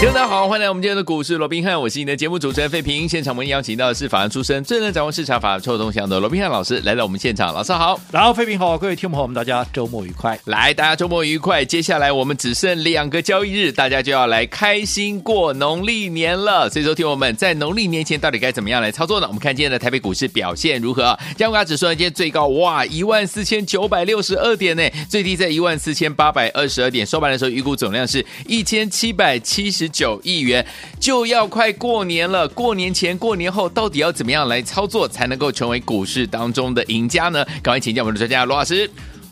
[0.00, 3.08] 听众大家好，欢迎来我们今天的股市罗宾汉，我是你的节目主持人费平。
[3.08, 10.38] 现场我们邀请到的是法案出身、最能掌握市场法臭动向的罗宾汉老师来到我们现场，老师好，然后费平好，各位听众朋友们，大家周末愉快。
[10.44, 11.64] 来，大家周末愉快。
[11.64, 16.68] 接下来我们只剩两个交易日，大家就要来开心过农历年了。
[16.68, 19.26] 所以说，听我们在农历年前到底该怎么样来操作呢？
[19.28, 21.18] 我们看今天的台北股市表现如何？
[21.36, 30.64] 加权指数今天最高哇一万四千九百六十二点呢，最低在一万四千八百二十二点，收盘的时候预估总量是一千七百七十十九亿元。
[30.98, 37.44] 就要快过年了，过年前、过年后，到底要怎么样来操作，才能够成为股市当中的赢家呢？
[37.62, 38.90] 赶快请教我们的专家罗老师。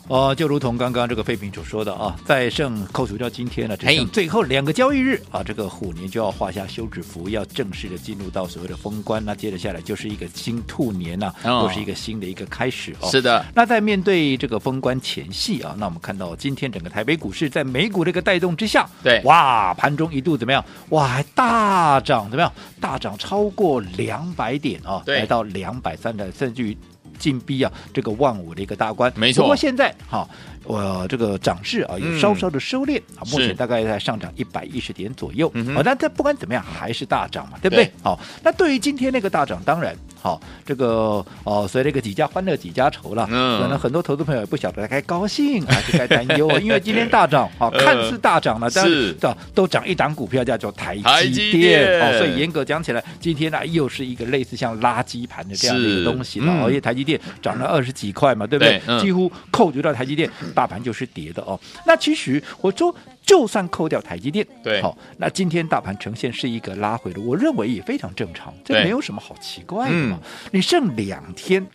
[0.09, 9.23] 哦，就如同刚刚这个费平所说的啊，再剩扣除掉今天呢，只剩最后两个交易日啊，这个虎年就要画下休止符，要正式的进入到所谓的封关。
[9.23, 13.09] 那接着下来就是一个新兔年呐、啊，又、哦、是一个新的一个开始哦。
[13.09, 13.45] 是的。
[13.55, 20.63] 那在面对这个封关前夕啊，那我们看到今天整个台北股市在美股这个带动之下，对，哇，盘中一度怎么样？
[20.89, 22.51] 哇，还大涨怎么样？
[22.81, 26.77] 大涨超过两百点啊，对，来到两百三的，甚至于。
[27.23, 29.43] 进逼啊，这个万五的一个大关，没错。
[29.43, 30.27] 不过现在哈，
[30.65, 35.49] 我、呃、这个涨势啊，有稍稍的收敛啊、嗯，目前大概在上涨一百一十点左右。
[35.73, 37.89] 好，但这不管怎么样，还是大涨嘛，对不对？
[38.03, 39.95] 好，那对于今天那个大涨，当然。
[40.23, 43.27] 好，这个哦，所以这个几家欢乐几家愁了。
[43.29, 52.17] 嗯，可能很多投资朋友也不晓得该高兴还是该担忧，因为今天大涨，好、哦， 看似大涨了，但是的都涨一档股票叫做台积电。
[52.17, 56.53] 所以严格讲起来，今天呢又是一个类似像垃圾盘的这样的一个东西了。
[56.63, 58.79] 而且、嗯、台积电涨了二十几块嘛，对不对？
[58.79, 61.59] 对嗯、几乎扣除掉台积电，大盘就是跌的哦。
[61.85, 62.95] 那其实我说。
[63.25, 70.19] 就算扣掉台积电，对，好，那今天大盘呈现是一个拉回的，我认为也非常正常，这没有什么好奇怪的嘛。
[70.21, 71.65] 嗯、你剩两天。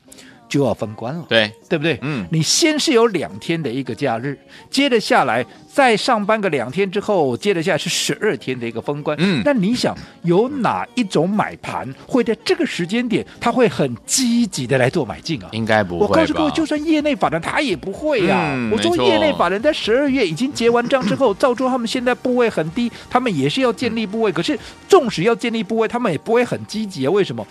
[0.48, 1.98] 就要封关了，对对不对？
[2.02, 4.38] 嗯，你先是有两天的一个假日，
[4.70, 9.16] 接着下来再上班个两天之后，接着下来是十二天的一个封关。
[9.20, 15.48] 嗯，那你想有哪一种买盘会在这个时间点，他会很积极的来做买进啊？
[15.52, 16.06] 应该不会。
[16.06, 18.70] 我告诉各位，就算业内法人他也不会呀、啊嗯。
[18.70, 24.58] 我说业内法人在十二月已经结完账之后，照说他们现在部位很低，他们也是要建立部位，可是
[24.88, 27.10] 纵使要建立部位，他们也不会很积极啊？
[27.10, 27.46] 为什么？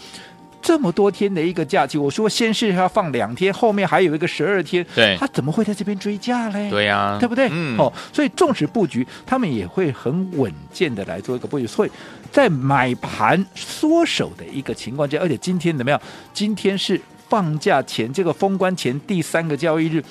[0.68, 6.70] 这么多天的一个假期，我说先是要放两天，后面还有一个十二天，对，他怎么会在这边追价嘞？
[6.70, 7.48] 对呀、啊，对不对？
[7.50, 11.66] 嗯，哦，所以纵使布局，他们也会很稳健的来做一个布局。
[11.66, 11.92] 所以
[12.34, 15.98] 在买盘缩手的一个情况下，而且今天怎么样？
[16.34, 17.00] 今天是
[17.30, 20.04] 放假前这个封关前第三个交易日。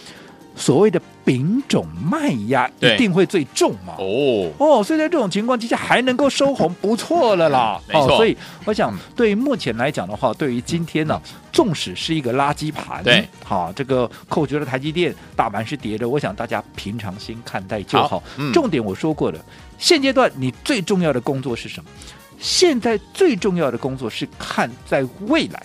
[0.56, 3.94] 所谓的丙种卖压一定会最重嘛？
[3.99, 7.81] 哦哦，所以在这种情况之下还能够收红，不错了啦。
[7.87, 11.22] 没错，所以我想对于目前来讲的话，对于今天呢、啊，
[11.53, 18.09] 纵使是一个垃圾盘，对，好，这个扣除了台积电，大盘是跌的，我想大家平常心看待就好。
[18.09, 19.38] 好嗯、重点我说过了，
[19.78, 21.91] 现阶段你最重要的工作是什么？
[22.38, 25.62] 现在最重要的工作是看在未来。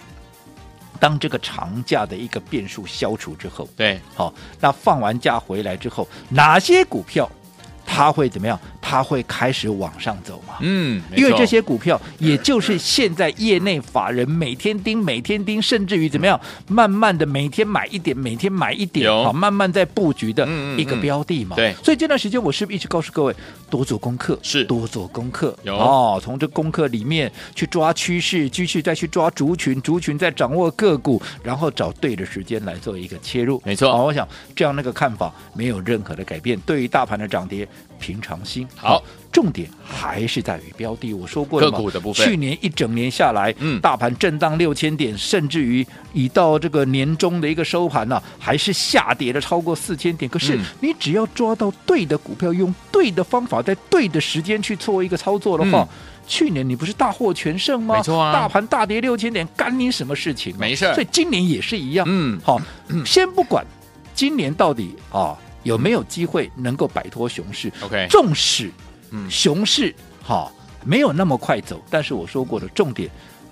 [1.01, 7.27] 当这个长假的一个变数消除之后，对，好，那放完假回来之后，哪些股票
[7.93, 8.57] 它会怎么样？
[8.79, 10.55] 它会开始往上走嘛？
[10.61, 20.47] 嗯，因为这些股票，也就是现在业内法人每天盯、每天盯，甚至于怎么样，慢慢的每天买一点，每天买一点，好，慢慢在布局的
[20.77, 21.57] 一个标的嘛。
[21.57, 23.35] 嗯嗯嗯、对，所以这段时间我是不是一直告诉各位，
[23.69, 24.63] 多做功课，是。
[24.63, 25.75] 多做功课，有。
[25.77, 33.61] 哦，从这功课里面去抓趋势，继续再去抓族群，族群再掌握个股，然后找对的时间来做一个切入。
[33.65, 37.67] 没错，好，我想这样那个看法没有任何的改变，对于大盘的涨跌，
[37.99, 38.67] 平常心。
[38.75, 41.13] 好，重点还是在于标的。
[41.13, 50.29] 我说过了嘛，个股的部分，去年一整年下来，嗯，大盘震荡六千点，甚至于已到这个年终的一个收盘呢、啊，还是下跌了超过四千点。
[50.29, 55.87] 可是你只要抓到对的股票，用对的方法，在对的时间去做一个操作的话，嗯、
[56.27, 57.95] 去年你不是大获全胜吗？
[57.95, 60.55] 没错啊，大盘大跌六千点，干你什么事情？
[60.57, 60.91] 没事。
[60.93, 62.05] 所以今年也是一样。
[62.09, 62.59] 嗯，好，
[63.05, 63.65] 先不管
[64.15, 65.37] 今年到底啊。
[65.63, 68.71] 有没有机会能够摆脱熊市？OK，纵使
[69.29, 69.93] 熊市
[70.23, 73.09] 哈、嗯、没有那么快走，但是我说过的重点，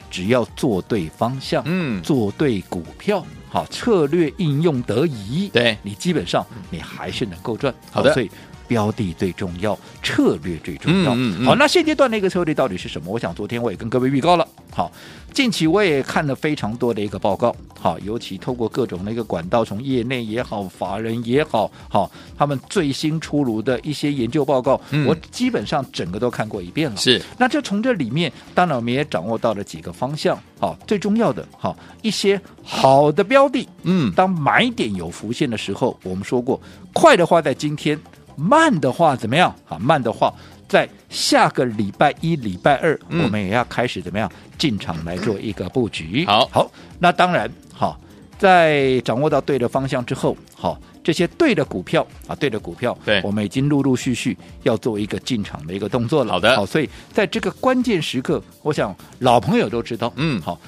[0.09, 7.73] 只要做对方向，嗯，做对股票，好策略应用得宜，对，你基本上你还是能够赚。
[7.91, 8.29] 好的，所以
[8.69, 11.15] 标的最重要，策略最重要。
[11.15, 13.11] 嗯嗯嗯好，那现阶段的一个策略到底是什么？
[13.11, 14.47] 我想昨天我也跟各位预告了。
[14.71, 14.91] 好，
[15.33, 17.53] 近期我也看了非常多的一个报告。
[17.79, 26.97] 好，尤其透过各种的一个管道，从业内也好，法人也好，好，他们最新出炉的一些研究报告，嗯我基本上整个都看过一遍了。
[26.97, 30.37] 是，那这从这里面，当然我们也掌握到了几个方向。
[30.59, 36.61] 好，最重要的，好一些好的标的，嗯，当买点有浮现的时候，我们说过，
[36.93, 37.97] 快的话在今天，
[38.39, 39.53] 慢的话怎么样？
[39.67, 40.33] 啊，慢的话
[40.67, 46.25] 在下个礼拜一、礼拜二，嗯我们也要开始怎么样进场来做一个布局。
[46.25, 47.99] 好好，那当然，好，
[48.37, 50.79] 在掌握到对的方向之后，好。
[51.01, 56.33] 这些对的股票啊，对的股票，对我们已经陆陆续续要做一个进场的一个动作了。
[56.33, 60.59] 好的好，所以在这个关键时刻，我想老朋友都知道，嗯好，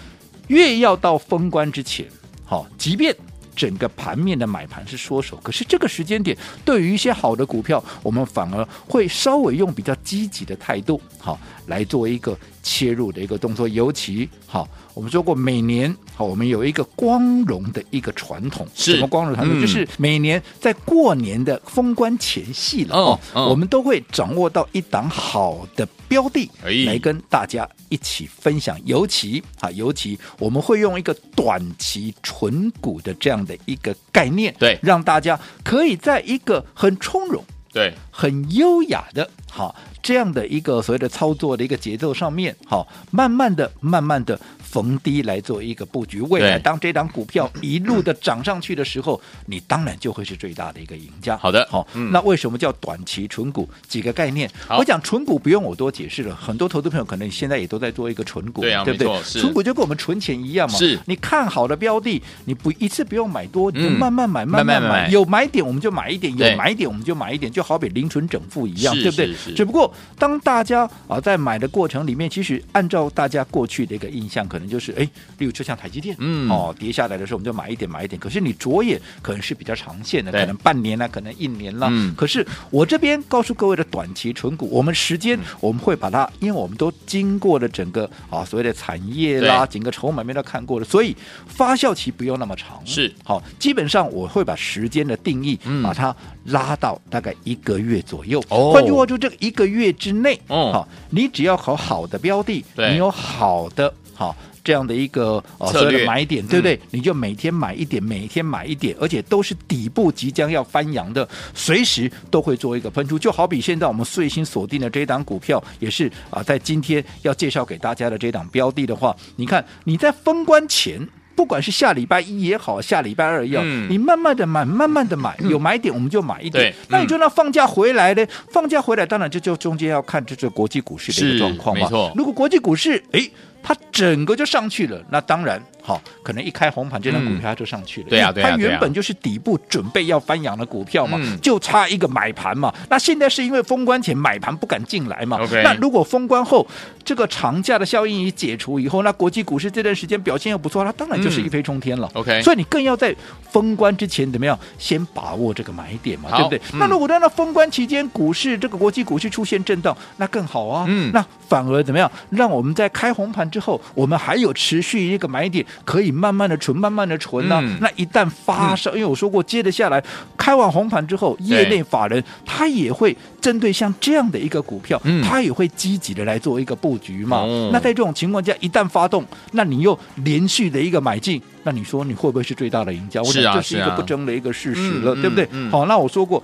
[0.48, 2.08] 越要到封关之前，
[2.44, 3.16] 好，即便
[3.56, 13.68] 整个盘面的买盘是缩手，可是这个时间点，对于一些好的股票，我们反而会稍微用比较积极的态度，好，来做一个切入的一个动作。
[13.68, 19.60] 尤其好，我们说过每年好，我们有一个光荣的一个传统，什么光荣传统？
[19.60, 28.80] 嗯就是每年在过年的封关前夕了哦我们都会掌握到一档好的标的哎来跟大家一起分享。
[28.86, 37.44] 尤其啊，尤其我们会用一个短期纯股的这样的一个概念，对让大家可以在一个很从容。
[37.74, 44.38] 对，很优雅的，好这样的一个所谓的操作的一个节奏上面，好，慢慢的、慢慢的
[44.72, 46.22] 逢低来做一个布局。
[46.22, 51.36] 未来当这档股票一路的涨上去的时候，你当然就会是最大的一个赢家。
[51.38, 51.68] 好的。
[51.70, 52.10] 好，嗯。
[52.12, 53.70] 那为什么叫短期纯股？
[53.88, 58.98] 几个概念，我讲纯股不用我多解释了，很多投资朋友可能现在也都在做一个纯股，对啊不对？
[59.00, 59.42] 没错是？
[59.42, 60.98] 存股就跟我们存钱一样嘛，是。
[61.06, 63.92] 你看好的标的，你不一次不用买多，你就嗯。
[64.00, 69.34] 慢慢买，慢慢买慢慢买，有买点我们就买一点，有买点我们就买一点，就好比零存整付一样，对不对？
[69.56, 75.04] 只不过当大家啊在买的过程里面，其实按照大家过去的一个印象，可能就是哎，
[75.38, 78.20] 例如就像台积电，嗯哦跌下来的时候我们就买一点买一点。
[78.20, 81.88] 可是你着眼可能是比较长线的，可能半年啦，可能一年啦。
[81.92, 91.16] 嗯可是我这边告诉各位的短期存股，我们时间嗯我们会把它，因为我们都经过了整个啊所谓的产业啦，整个筹码面都看过了，所以
[91.48, 92.82] 发酵期不用那么长。
[92.86, 96.16] 是好，基本上我会把时间的定义，嗯把它
[96.46, 98.44] 拉到大概一个月左右。
[98.50, 104.36] 哦换句话说，这个一个月之内，哦好，你只要考好的标的，对你有好的好。
[104.64, 106.76] 这样的一个呃买点，对不对？
[106.76, 113.18] 嗯你就每天买一点，每天买一点，而且都是底部即将要翻扬的，随时都会做一个喷出。
[113.18, 121.08] 就好比现在我们最新锁定的这一档股票，也是啊，在今天要介绍给大家的这档标的的话，你看你在封关前。
[121.42, 126.72] 不管是下礼拜一也好，下礼拜二也好，嗯你慢慢的买，慢慢的买，有买点我们就买一点。
[126.88, 128.24] 那你说那放假回来呢？
[128.52, 131.90] 放假回来，当然这就中间要看这是国际股市的一个状况嘛。
[132.16, 133.28] 如果国际股市哎，
[133.64, 138.08] 它整个就上去了，那当然好，可能一开红盘，这张股票它就上去了。
[138.10, 142.74] 对啊它原本就是底部准备要翻扬的股票嘛，嗯就差一个买盘嘛。
[142.90, 145.40] 那现在是因为封关前买盘不敢进来嘛。
[145.64, 146.66] 那如果封关后
[147.04, 152.10] 这个长假的效应一解除以后，那国际股市这段时间表现又不错，它当然就是一飞冲天了。
[152.14, 153.16] OK 所以你更要在
[153.50, 156.62] 封关之前怎么样，先把握这个买点嘛，好对不对？
[156.74, 160.86] 嗯那如果在那封关期间，股市这个国际股市出现震荡，那更好啊。
[160.88, 170.04] 嗯那反而怎么样，让我们在开红盘之后，我们还有持续一个买点，可以慢慢的存，慢慢的存呢、嗯那一旦发生，因为我说过，接着下来
[170.38, 177.38] 开完红盘之后，业内法人他也会针对像这样的一个股票，嗯他也会积极的来做一个布局嘛。
[177.38, 183.22] 哦那在这种情况下，一旦发动，那你又连续的一个买进，那你说你会不会是最大的赢家？
[183.22, 185.46] 我是啊想这是一个不争的一个事实了，嗯对不对？
[185.52, 186.42] 嗯嗯好，那我说过，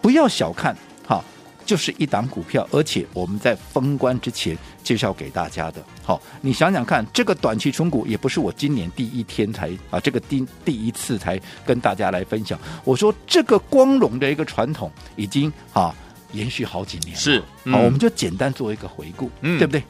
[0.00, 1.22] 不要小看哈。
[1.64, 5.82] 就是一档股票，而且我们在封关之前介绍给大家的。
[6.02, 12.58] 好，你想想看，这个短期存股也不是我今年第一天才啊，这个第第一次才跟大家来分享。
[12.84, 15.94] 我说这个光荣的一个传统已经啊
[16.32, 17.16] 延续好几年了。
[17.20, 19.82] 是嗯好，我们就简单做一个回顾，嗯对不对？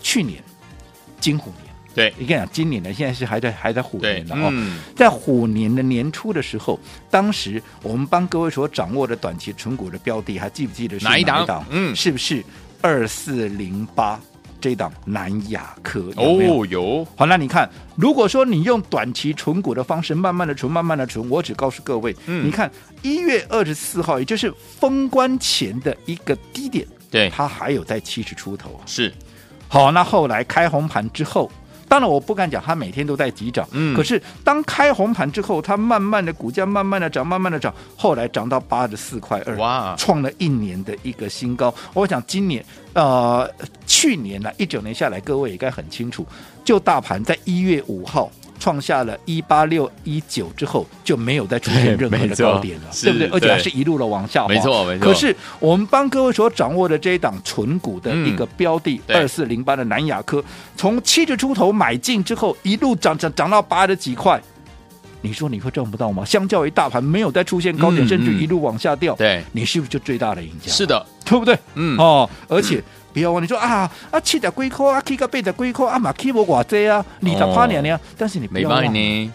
[0.00, 0.42] 去年
[1.20, 4.48] 金虎年，对你跟你讲，今年呢现在是还在还在虎年，的哦。
[4.52, 6.78] 嗯，在虎年的年初的时候，
[7.10, 11.64] 当时我们帮各位所掌握的短期存股的标的，还记不记得是哪一档？
[11.70, 12.44] 嗯是不是
[12.80, 14.20] 二四零八
[14.60, 16.12] 这档南亚科？
[16.16, 22.70] 哦，有，好，那你看，如果说你用短期存股的方式，慢慢的存，慢慢的存，我只告诉各位，嗯你看
[23.02, 28.82] 一月二十四号，也就是封关前的一个低点，对，它还有在七十出头啊。
[28.86, 29.12] 是，
[29.68, 31.50] 好，那后来开红盘之后，
[31.88, 41.74] 当然我不敢讲它每天都在急涨，嗯可是当开红盘之后，它慢慢的股价慢慢的涨，慢慢的涨，后来涨到八十四块二，哇创了一年的一个新高。
[41.94, 43.50] 我想今年呃
[43.86, 46.26] 去年呢、啊，一九年下来，各位也该很清楚，
[46.64, 48.30] 就大盘在一月五号。
[48.58, 53.28] 创下了一八六一九之后就没有再出现 任何的高点了，对不对？
[53.28, 54.48] 而且还是一路的往下滑。
[54.48, 55.04] 没错，没错。
[55.06, 60.42] 可是我们帮各位所掌握的这一档纯股的一个标的二四零八的南亚科，
[60.76, 64.40] 从七十出头买进之后，一路涨涨涨到八十几块，
[65.20, 66.24] 你说你会赚不到吗？
[66.24, 70.72] 相较于大盘没有再出现高点，嗯、甚至一路往下掉，对，你是不是就最大的赢家？
[70.72, 71.58] 是的，对不对？
[71.74, 72.82] 嗯哦，而且。
[73.10, 77.98] 嗯不要忘，你说啊啊七点几块啊七个八点几块啊嘛，K 不寡这啊，你十八年呢？
[78.16, 79.32] 但是你不要忘呢，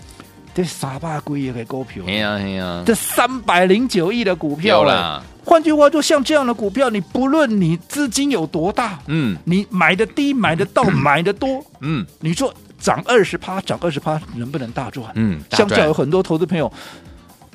[0.53, 5.23] 这三百几亿的股票，哎呀哎呀，这三百零九亿的股票了。
[5.43, 15.11] 换句话说，像这样的股票，你不论你资金有多大，嗯，你买的低，买的到， 买的多，嗯，你说涨二十趴，涨二十趴，能不能大赚？
[15.15, 16.71] 嗯，相较有很多投资朋友。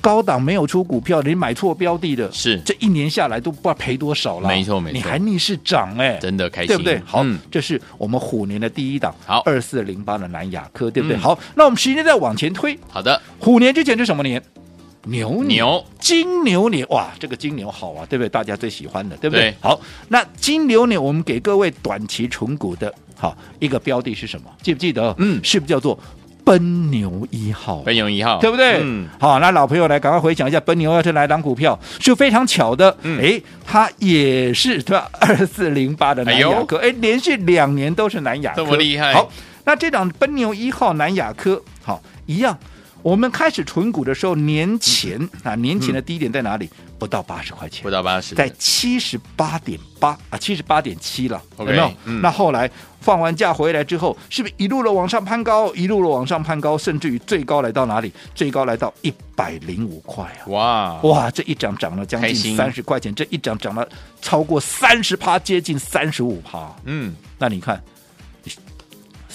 [0.08, 4.48] 高档没有出股票，你买错标的的，是这一年下来都不知道赔多少了。
[4.48, 6.98] 没错没错，你还逆势涨哎，真的开心，对不对？
[7.04, 11.18] 好，嗯、这是我们虎年的第一档，好，二四零八的南亚科，对不对？
[11.18, 14.42] 嗯、好，那我们时间再往前推，好的，虎年之前是什么年？
[15.04, 18.30] 牛牛金牛年，哇，这个金牛好啊，对不对？
[18.30, 19.50] 大家最喜欢的，对不对？
[19.50, 24.50] 对好，那金牛年我们给各位短期纯股的，好一个标的是什么？
[24.62, 25.14] 记不记得？
[25.18, 25.98] 嗯，是不是叫做？
[26.48, 28.78] 奔牛一号，奔牛一号，对不对？
[28.80, 35.10] 嗯，好，那老朋友来，赶快回想一下，奔牛要是来档股票是非常巧的，嗯，哎，它也是对吧？
[35.20, 39.12] 二四零八的南亚科，哎，连续两年都是南亚科，这么厉害。
[39.12, 39.30] 好，
[39.66, 42.56] 那这档奔牛一号南亚科，好，一样。
[43.02, 46.64] 我们开始存股的时候，年前啊，年前的低点在哪里？
[46.64, 51.92] 嗯、不到八十块钱，不到八十，在七十八点八啊，七十八点七了，okay, 有没有？
[52.06, 52.68] 嗯、那后来
[53.00, 58.12] 放完假回来之后，是不是一路的往上攀高，一路的往上攀高，甚至于最高来到哪里？
[58.34, 60.46] 最高来到一百零五块啊！
[60.48, 63.88] 哇哇，这一涨涨了将近三十块钱，这一涨涨了
[64.20, 66.74] 超过三十趴，接近三十五趴。
[66.84, 67.82] 嗯，那你看。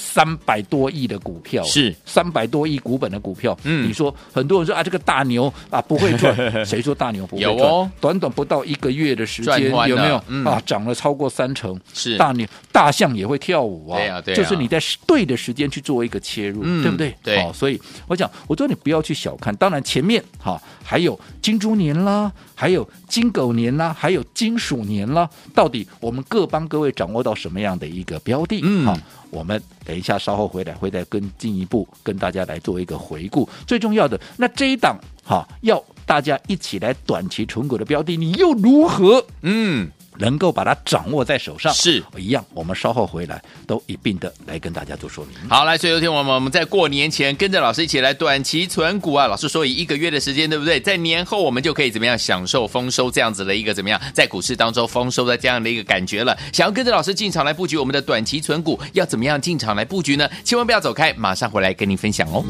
[0.03, 1.95] 三百多亿的股票是。
[2.05, 7.57] 三百多亿股本的股票，嗯，你说很多人说啊，这个大牛啊不会赚， 谁说大牛不会赚？
[7.57, 10.61] 有哦，短短不到一个月的时间，有没有、嗯、啊？
[10.65, 12.17] 涨了超过三成，是。
[12.17, 17.15] 大牛大象也会跳舞啊，对啊，对啊，就是你在对的时间去做一个切入，嗯、对不对？
[17.23, 22.31] 对，好、哦，所以我讲，我说你不要去小看，当然前面哈、啊、还有金猪年啦，
[22.63, 28.61] 还有金狗年啦，还有金鼠年啦，到底我们各帮各位掌握到什么样的一个标的？
[28.63, 29.01] 嗯，好、啊。
[29.29, 33.49] 我们等一下稍后回来，会再更进一步跟大家来做一个回顾。
[33.67, 39.25] 最重要的，那这一档哈，要大家一起来短期存股的标的，你又如何？
[39.41, 39.91] 嗯。
[40.17, 45.49] 能够把它掌握在手上是一样，我们稍后回来都一并的来跟大家做说明。
[45.49, 49.27] 好，来，所以有天我们我们在过年前跟着老师一起来短期存股啊。
[49.27, 50.79] 老师说以一个月的时间，对不对？
[50.79, 56.37] 在年后我们就可以怎么样享受丰收这样子的一个怎么样在股市当中丰收的这样的一个感觉了。
[56.51, 60.29] 想要跟着老师进场来布局我们的短期存股，要怎么样进场来布局呢？
[60.43, 62.43] 千万不要走开，马上回来跟您分享哦。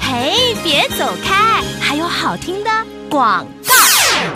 [0.00, 2.70] 嘿，别走开，还有好听的
[3.08, 3.46] 广。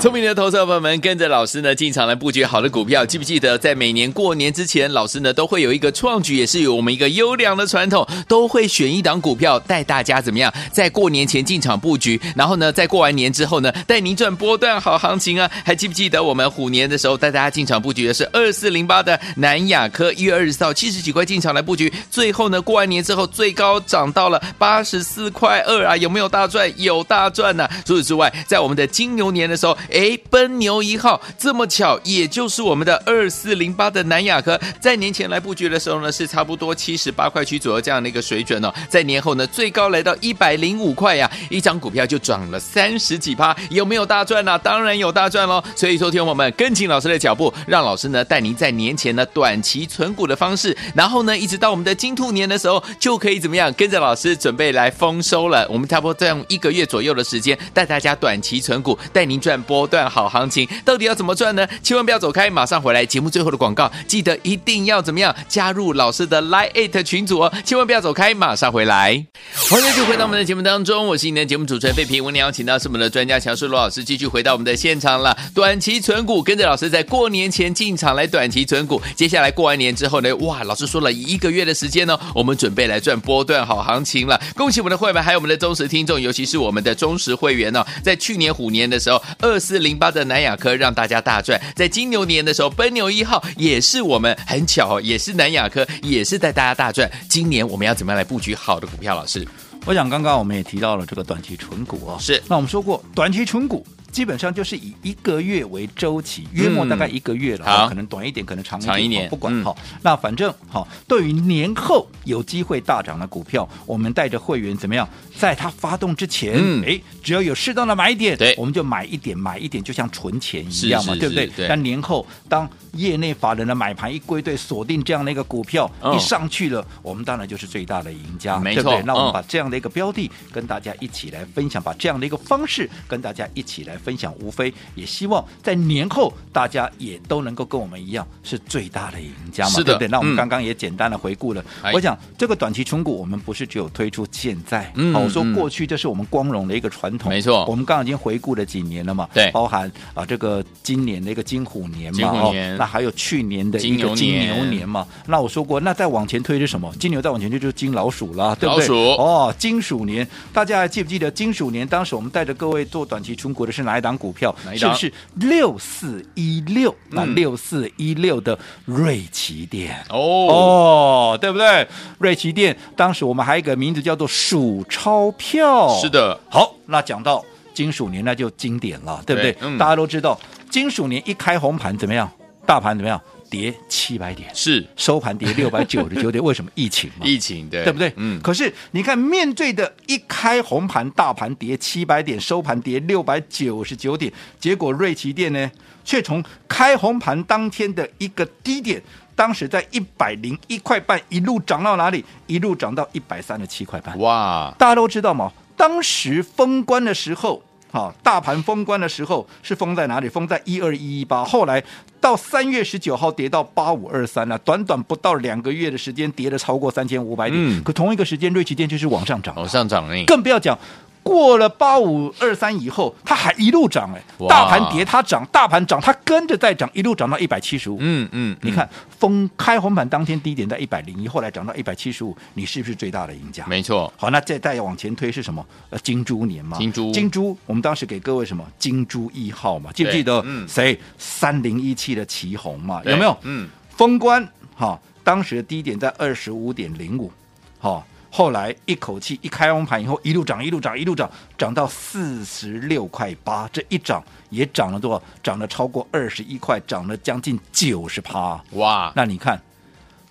[0.00, 15.50] 聪明的投资者朋友们，跟着老师呢进场来布局好的股票，记不记得在每年过年之前，老师呢都会有一个创举，也是有我们一个优良的传统，都会选一档股票带大家怎么样，在过年前进场布局，然后呢，在过完年之后呢，带您赚波段好行情啊！
[15.64, 25.96] 还记不记得我们虎年的时候带大家进场布局的是二四零八的南亚科，一月二十四号七十几块进场来布局，最后呢过完年之后最高涨到了八十四块二啊！
[25.96, 26.70] 有没有大赚？
[26.76, 27.70] 有大赚呢、啊！
[27.86, 29.73] 除此之外，在我们的金牛年的时候。
[29.92, 38.72] 哎，奔牛一号这么巧，也就是我们的二四零八的南亚科，在年前来布局的时候呢，是差不多七十八块区左右这样的一个水准哦。
[38.88, 45.62] 在年后呢，最高来到一百零五块呀，一张股票就涨了三十几趴，有没有大赚呢、当然有大赚喽。
[45.74, 55.66] 所以，说听我们跟紧老师的脚步，让老师呢带您在年前呢短期存股的方式，然后呢，一直到我们的金兔年的时候，就可以怎么样跟着老师准备来丰收了。
[55.70, 59.54] 我们差不多再用一个月左右的时间，带大家短期存股，带您赚。
[59.66, 61.66] 波段好行情，到底要怎么赚呢？
[61.82, 63.04] 千万不要走开，马上回来。
[63.04, 67.52] 节目最后的广告，记得一定要怎么样加入老师的 Line@ 群组哦！
[67.64, 69.24] 千万不要走开，马上回来。
[69.70, 72.24] 欢迎继续回到我们的节目当中，我是你的节目主持人费平。
[72.24, 75.36] 我们邀请到是我们的专家强叔罗老师，继续回到我们的现场了。
[75.54, 79.00] 短期存股，跟着老师在过年前进场来短期存股。
[79.14, 84.40] 接下来过完年之后呢，哇，老师说了一个月的时间呢，我们准备来赚波段好行情了。
[84.56, 89.53] 恭喜我们的会员，还有我们的忠实听众，尤其是我们的忠实会员呢，在去年虎年的时候二。
[89.54, 97.08] 二四零八的南亚科让大家大赚，在金牛年的时候，奔牛一号也是我们很巧，也是南亚科，也是带大家大赚。
[97.28, 99.14] 今年我们要怎么样来布局好的股票？
[99.14, 99.46] 老师，
[99.86, 102.42] 我想刚刚我们也提到了这个短期纯股啊、哦，是。
[102.48, 103.86] 那我们说过短期纯股。
[104.14, 109.98] 基本上就是以一个月为周期，约莫大概一个月了，嗯、可能短一点，可能长一点，长一年，不管哈、嗯。
[110.02, 116.54] 那反正哈，对于年后有机会大涨的股票，我们带着会员怎么样，在它发动之前，
[116.84, 121.48] 哎、嗯，只要有适当的买点，对，我们就买一点，买一点，就像存钱一样嘛，对不对？
[121.48, 121.66] 对。
[121.66, 129.02] 但年后当业内法人的买盘一归队，锁定这样的一个股票、哦、一上去了，我们当然就是最大的赢家，对不对？
[129.02, 133.98] 那我们把这样的一个标的跟大家一起来分享，把这样的一个方式跟大家一起来。
[134.04, 140.06] 分享无非也希望在年后大家也都能够跟我们一样是最大的赢家嘛，对不对？
[140.08, 141.64] 那我们刚刚也简单的回顾了。
[141.82, 147.64] 嗯、我想这个短期存股，我们不是只有推出现在，嗯，我说过去这是我们光荣的一个传统，没错。
[147.64, 155.06] 我们刚刚已经回顾了几年了嘛，对，包含啊这个今年的一个金虎年嘛，哦，那还有去年的一个金牛年嘛。
[155.26, 156.92] 那我说过，那再往前推是什么？
[157.00, 158.86] 金牛再往前推就是金老鼠了，对不对？
[159.16, 161.88] 哦，金鼠年，大家还记不记得金鼠年？
[161.88, 163.93] 当时我们带着各位做短期存股的是哪？
[163.94, 164.52] 哪一档股票？
[164.74, 166.92] 是不是六四一六？
[167.10, 171.86] 那六四一六的瑞奇店哦哦，对不对？
[172.18, 175.88] 瑞奇店当时我们还有一个名字叫做数钞票。
[176.00, 179.52] 是的，好，那讲到金属年，那就经典了，对不对？
[179.52, 180.36] 对嗯、大家都知道，
[180.68, 182.28] 金属年一开红盘怎么样？
[182.66, 183.20] 大盘怎么样？
[183.54, 186.42] 跌七百点，是收盘跌六百九十九点。
[186.42, 186.68] 为什么？
[186.74, 188.12] 疫情嘛，疫情对，对不对？
[188.16, 188.40] 嗯。
[188.42, 195.70] 可是你看，面对的一开红盘，大盘跌七百点，收盘跌六百九十九点，结果瑞奇店呢，
[196.04, 199.00] 却从开红盘当天的一个低点，
[199.36, 202.24] 当时在一百零一块半，一路涨到哪里？
[202.48, 204.18] 一路涨到一百三十七块半。
[204.18, 204.74] 哇！
[204.76, 205.52] 大家都知道吗？
[205.76, 207.62] 当时封关的时候。
[207.94, 210.28] 好，大盘封关的时候是封在哪里？
[210.28, 211.44] 封在一二一一八。
[211.44, 211.80] 后来
[212.20, 217.56] 到三月十九号跌到八五二三了，短短不到两个月的时间，跌了超过三千五百点。
[217.56, 217.80] 嗯。
[217.84, 220.76] 可同一个时间，瑞奇电就是往上涨，往上涨呢，更不要讲。
[221.24, 227.96] 过了八五二三以后，它还一路涨哎，大盘跌它涨，大盘涨它跟着再涨，一路涨到一百七十五。
[227.98, 228.88] 嗯嗯，你看
[229.18, 233.66] 封开红盘当天低点在一百零一，后来涨到一百七十五，你是不是最大的赢家？
[233.66, 234.12] 没错。
[234.16, 235.64] 好，那再再往前推是什么？
[235.88, 236.76] 呃，金猪年嘛。
[236.76, 238.62] 金猪，金猪，我们当时给各位什么？
[238.78, 240.42] 金猪一号嘛，记不记得？
[240.44, 240.68] 嗯。
[240.68, 240.96] 谁？
[241.16, 243.34] 三零一七的奇红嘛，有没有？
[243.42, 243.66] 嗯。
[243.88, 247.32] 封关哈，当时的低点在二十五点零五，
[247.78, 248.06] 好。
[248.36, 254.20] 后来一口气一开完盘以后，一路涨，一路涨，一路涨，涨到四十六块八，这一涨
[254.50, 255.22] 也涨了多少？
[255.40, 258.60] 涨了超过二十一块，涨了将近九十趴。
[258.72, 259.12] 哇！
[259.14, 259.62] 那你看，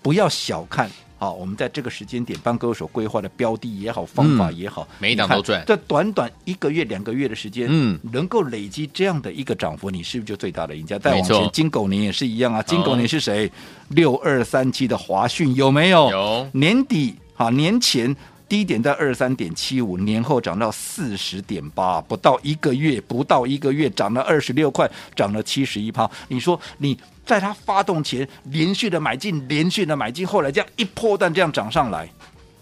[0.02, 0.86] 不要小看
[1.18, 5.64] 啊，我们在这个时间点帮各位所规划的标的也好，方法也好，嗯、每一档都赚。
[5.66, 10.98] 这短短一个月、两个月的时间，嗯，能够累积这样的一个涨幅，你是不是就最大的赢家？
[10.98, 12.60] 再往前，金狗年也是一样啊。
[12.60, 13.50] 金狗年是谁？
[13.88, 16.10] 六二三七的华讯有没有？
[16.10, 16.50] 有。
[16.52, 17.14] 年底。
[17.34, 18.14] 好，年前
[18.48, 26.08] 低点在二十三点七五，年后涨到四十点八，不到一个月，不到一个月涨了二十六块，涨了七十一趴。
[26.28, 32.08] 你说你在它发动前连续的买进，连续的买进，后来这样一波段这样涨上来，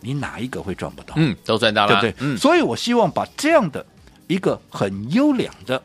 [0.01, 1.15] 你哪一个会赚不到？
[1.17, 2.27] 嗯，都赚到了，对不对？
[2.27, 3.85] 嗯，所以我希望把这样的
[4.27, 5.83] 一个很优良的。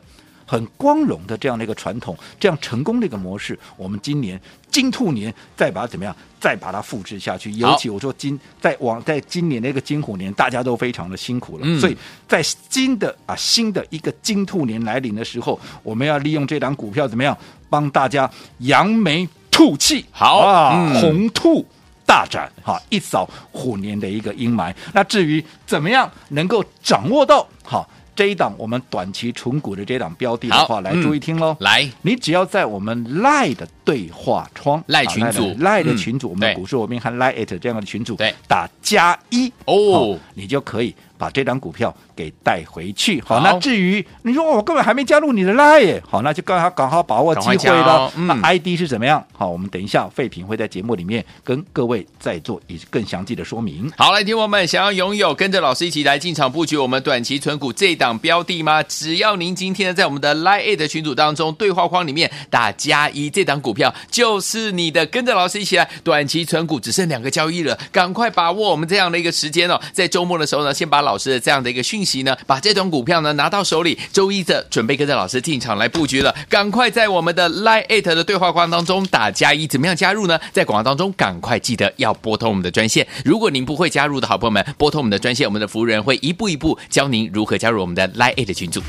[0.48, 7.52] 很光荣的这样的一个传统，这样成功的一个模式，我们今年金兔年再把它怎么样，再把它复制下去。
[7.52, 11.94] 尤其我说今在往在今年的一个金虎年，大家都非常的辛苦了，嗯、所以
[12.26, 17.36] 在新的啊新的一个金兔年来临的时候，我们要利用这档股票怎么样，
[17.68, 18.30] 帮大家
[18.60, 21.62] 扬眉吐气，好啊，嗯、红兔
[22.06, 24.74] 大展哈，一扫虎年的一个阴霾。
[24.94, 27.86] 那至于怎么样能够掌握到好。
[28.18, 31.56] 这一档我们短期纯股的这档标的的话，来注意听喽。
[31.60, 40.92] 来，你只要在我们赖的对话窗赖群组赖的群组，我们股市我们喊赖 it 这样的群组，对，打加一哦，你就可以。
[41.18, 43.40] 把这张股票给带回去，好。
[43.40, 48.10] 那至于你说我根本还没加入你的 Line，好，那就刚好刚好把握机会了。
[48.16, 49.22] 嗯、那 ID 是怎么样？
[49.36, 53.90] 好，我们等一下废品会在节目里面跟各位再做以更详细的说明。
[53.96, 58.82] 好，来听我们想要拥有跟着老师一起来进场布局我们短期存股这档标的吗？
[58.84, 65.04] 只要您今天在我们的 Line 的群组当中对话框里面打加一，这档股票就是你的。
[65.06, 69.80] 跟着老师一起来短期存股，只剩两个交易了，赶快把握我们这样的一个时间哦。
[69.92, 76.34] 在周末的时候呢，先把老师的这样的一个讯息呢，把这种股票呢拿到手里，周一的准备跟着老师进场来布局了。
[76.50, 80.38] 赶快在我们的 Line@ 的对话框当中打加一，怎么样加入呢？
[80.52, 83.06] 在广告当中赶快记得要拨通我们的专线。
[83.24, 88.82] 如果您不会加入的好朋友们，拨通我们的专线，我们的服务人会一步一步教您如何加入我们的 Line@ 的群组。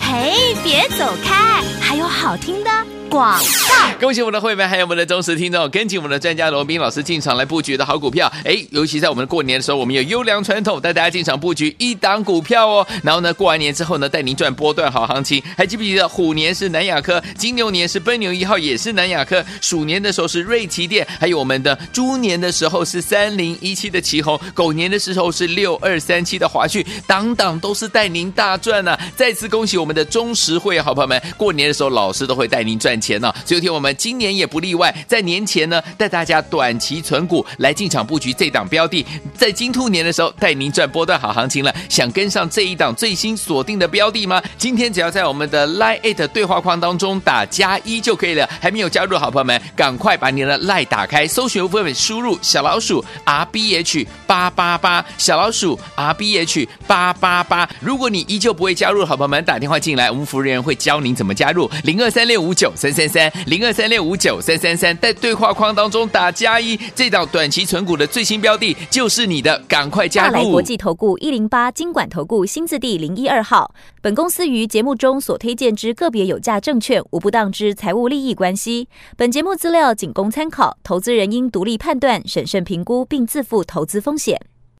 [0.00, 2.70] 嘿，别走开，还有好听的。
[3.08, 8.30] 广告，恭喜我们的会员，还有我们的忠实听众，跟紧我们的专家罗宾老师进场来布局的好股票。
[8.44, 12.86] 哎，尤其在我们过年的时候，我们有优良传统，带大家进场布局一档股票哦。
[13.04, 15.40] 然后呢，过完年之后呢，带您赚波段好行情。
[15.56, 19.42] 还记不记得虎年是南亚科，金牛年是奔牛一号，也是南亚科。
[19.60, 32.96] 鼠年的时候是瑞奇电，还有我们的猪年的时候是三零一七的奇红，狗年的时候是六二三七的华讯，档档都是带您大赚呐、再次恭喜我们的忠实会好朋友们，过年的时候老师都会带您赚。
[32.98, 33.30] 钱呢？
[33.44, 41.74] 所以听我们今年也不例外，在年前呢，带大家短期存股来进场布局这档标的，在金兔年的时候带您赚波段好行情了。
[41.90, 44.42] 想跟上这一档最新锁定的标的吗？
[44.56, 48.48] 今天只要在我们的 Line@ 对话框当中打加一就可以了。
[48.60, 57.68] 还没有加入的好朋友们，赶快把你的 Line 打开，搜寻部分输入小老鼠 R B H 八八八，小老鼠 R B H 八八八。
[57.80, 62.72] 如果你依旧不会加入好朋友们，打电话进来，我们服务人员会教您怎么加入零二三六五九。
[62.76, 70.32] 三三三零二三六五九三三三，在对话框当中打加一，这档短期存股的最新标的就是你的，赶快加入！
[70.32, 73.74] 大来国际投顾一零八金管投顾新字第零一二号。
[74.02, 78.88] 本公司于节目中所推荐之个别有价证券，无不当之财务利益关系。
[79.16, 84.38] 本节目资料仅供参考，投资人应独立判断、审慎评估，并自负投资风险。